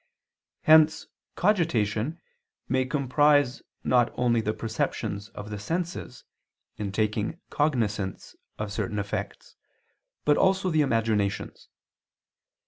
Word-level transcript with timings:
Hence 0.63 1.05
cogitation 1.35 2.19
may 2.67 2.85
comprise 2.85 3.61
not 3.83 4.11
only 4.15 4.41
the 4.41 4.51
perceptions 4.51 5.29
of 5.29 5.51
the 5.51 5.59
senses 5.59 6.23
in 6.75 6.91
taking 6.91 7.39
cognizance 7.51 8.35
of 8.57 8.73
certain 8.73 8.97
effects, 8.97 9.57
but 10.25 10.37
also 10.37 10.71
the 10.71 10.81
imaginations. 10.81 11.69